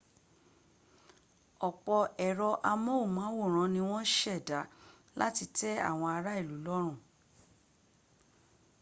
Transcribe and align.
ọ̀pọ̀ 1.67 1.99
ẹ̀rọ 2.27 2.49
amóhùnmáwòrán 2.71 3.69
ni 3.73 3.81
wọ́n 3.89 4.09
ṣẹ̀dá 4.17 4.59
láti 5.19 5.43
tẹ́ 5.57 5.83
àwọn 5.89 6.09
ará 6.17 6.31
ìlú 6.41 6.55
lọ́rùn 6.65 6.97